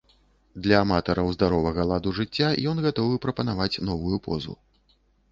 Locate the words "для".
0.67-0.77